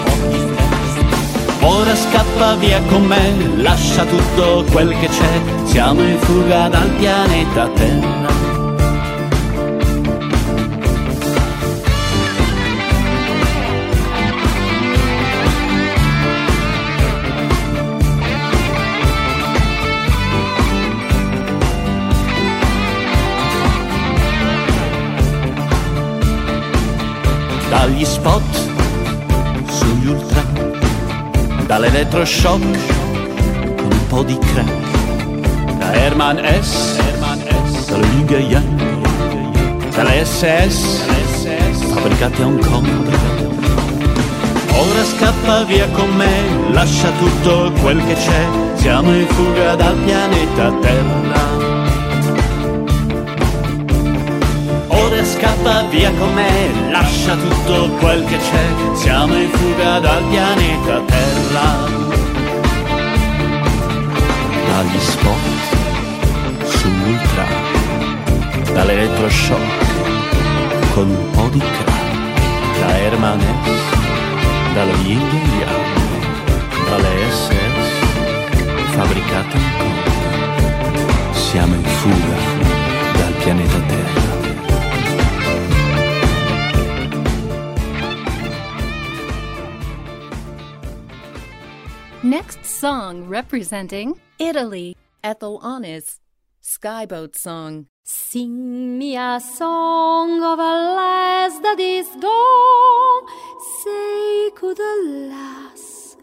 [1.60, 7.68] Ora scappa via con me, lascia tutto quel che c'è, siamo in fuga dal pianeta
[7.76, 8.47] Terra.
[27.98, 28.42] Dagli spot
[29.70, 30.44] sugli ultra,
[31.66, 32.62] dall'elettroshock
[33.76, 37.00] con un po' di crack, da Herman S,
[37.90, 41.06] dallo Yin Yang, dalle SS,
[41.92, 42.88] fabbricate a Hong Kong.
[44.76, 48.46] Ora scappa via con me, lascia tutto quel che c'è,
[48.76, 51.57] siamo in fuga dal pianeta Terra.
[55.38, 61.86] Scappa via con me, lascia tutto quel che c'è, siamo in fuga dal pianeta Terra.
[64.68, 67.46] Dagli spot sull'ultra,
[68.74, 69.86] dall'elettroshock
[70.94, 75.22] con un po' di crack, da Herman S, dallo Yin
[75.60, 75.98] Yang,
[76.90, 77.90] dalle SS,
[78.96, 79.64] fabbricate in.
[81.32, 82.38] Siamo in fuga
[83.14, 84.27] dal pianeta Terra.
[92.28, 94.98] Next song representing Italy.
[95.24, 96.20] Ethel Onnis.
[96.62, 97.88] Skyboat Song.
[98.04, 103.24] Sing me a song of a lass that is gone.
[103.82, 104.96] Say, could a
[105.32, 106.18] lass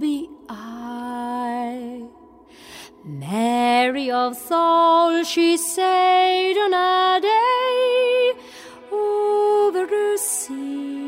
[0.00, 2.08] be I?
[3.04, 8.32] Mary of soul, she said on a day
[8.90, 11.07] over the sea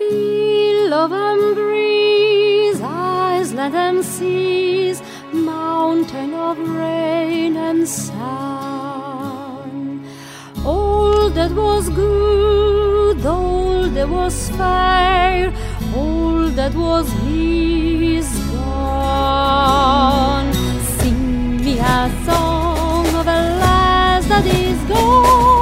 [0.00, 9.20] Beloved breeze, eyes let them seas, mountain of rain and sun.
[10.64, 15.52] All that was good, all that was fair,
[15.94, 20.50] all that was his gone.
[20.98, 25.59] Sing me a song of a lass that is gone.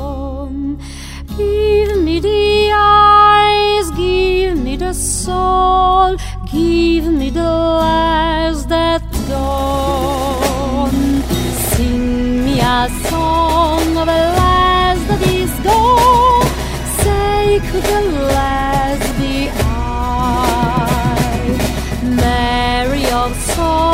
[1.38, 6.16] Give me the eyes, give me the soul,
[6.50, 10.94] give me the lies that dawn.
[11.72, 16.48] Sing me a song of a last that is gone.
[17.02, 18.02] Say, could the
[18.34, 19.05] lass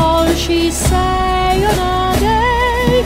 [0.02, 3.04] soul, she say on a day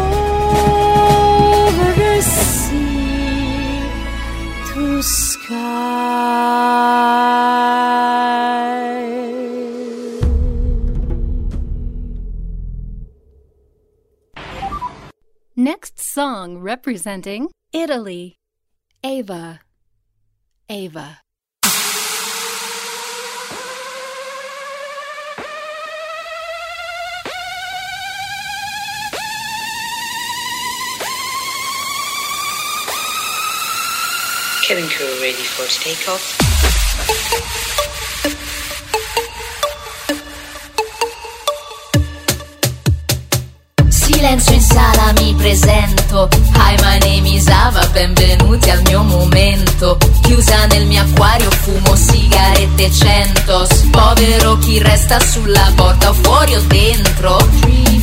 [0.00, 3.80] over the sea
[4.68, 5.56] to Skye.
[15.56, 18.36] Next song representing Italy.
[19.02, 19.60] Ava.
[20.68, 21.25] Ava.
[34.66, 36.65] Cabin crew ready for takeoff.
[44.26, 46.28] Silenzio in sala mi presento.
[46.54, 49.96] Hi my name is Ava Benvenuti al mio momento.
[50.22, 53.68] Chiusa nel mio acquario fumo sigarette cento.
[53.92, 57.38] Povero chi resta sulla porta o fuori o dentro.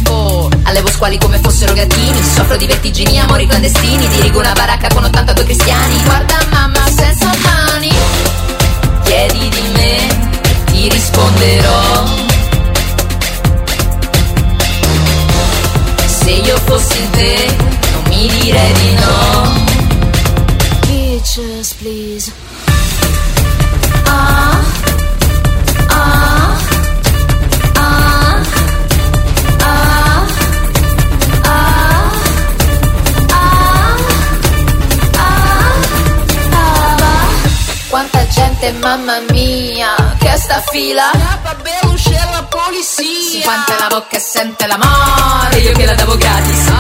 [0.06, 0.58] Four.
[0.64, 2.24] Allevo squali come fossero gattini.
[2.24, 4.08] Soffro di vertigini, amori clandestini.
[4.08, 6.04] Dirigo una baracca con 82 cristiani.
[6.04, 7.92] Guarda mamma senza mani.
[9.04, 10.32] Chiedi di me
[10.72, 12.23] Ti risponderò
[16.24, 17.54] Se io fossi te,
[17.92, 19.72] non mi direi di no.
[20.88, 22.32] Bitches, please.
[24.06, 24.62] Ah,
[25.90, 26.58] ah,
[27.76, 28.42] ah,
[29.60, 30.28] ah,
[31.44, 31.98] ah,
[33.66, 33.98] ah,
[36.56, 37.28] ah,
[37.90, 41.12] Quanta gente, mamma mia, che sta fila.
[42.14, 43.32] C'è la polizia.
[43.32, 45.58] Si quanta la bocca e sente l'amore.
[45.58, 46.72] Io che la davo gratis.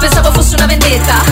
[0.00, 1.22] Pensavo fosse una vendetta.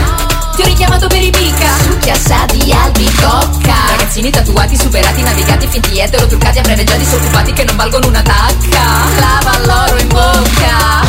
[0.55, 1.67] Ti ho richiamato per i pica.
[1.83, 3.75] Succhia sa di albicocca.
[3.89, 8.21] Ragazzini tatuati, superati, navigati, finti etero, truccati, a breve già disoccupati che non valgono una
[8.21, 8.85] tacca.
[9.19, 11.05] Lava l'oro in bocca.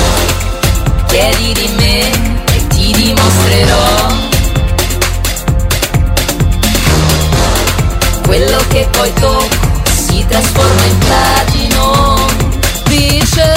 [1.08, 4.16] Chiedi di me e ti dimostrerò.
[8.26, 12.17] Quello che poi tocco si trasforma in platino.
[12.98, 13.57] Bitches,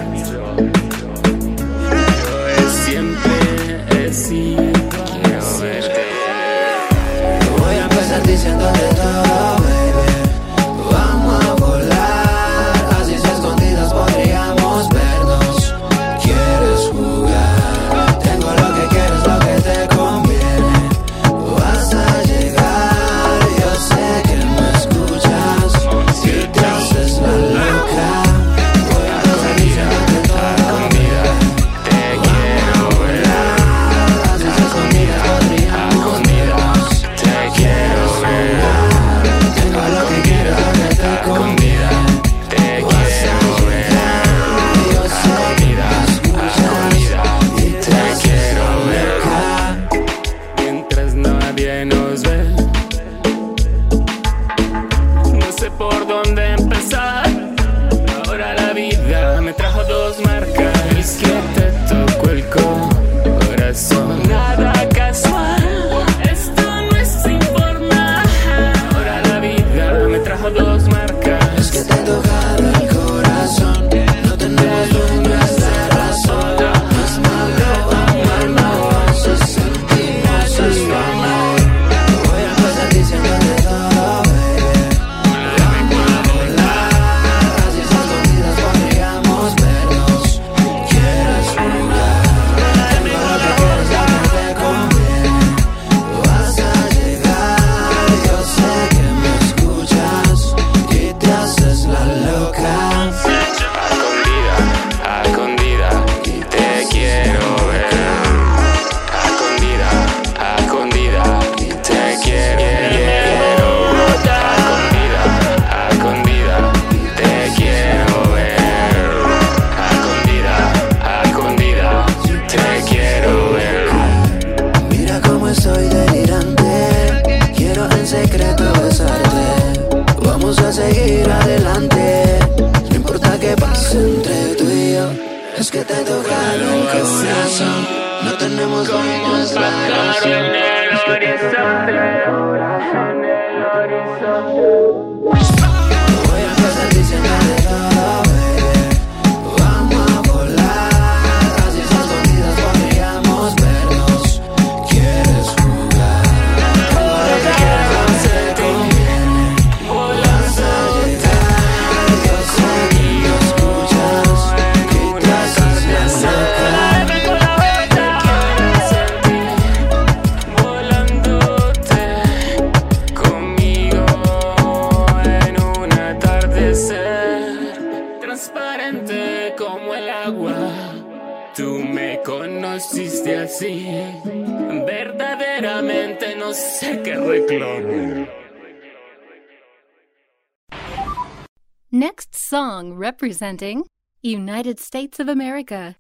[193.28, 193.84] Presenting
[194.22, 195.98] United States of America,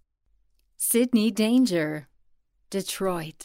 [0.77, 2.07] Sydney Danger,
[2.69, 3.36] Detroit.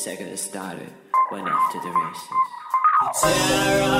[0.00, 0.90] second it started
[1.30, 3.99] went after the races.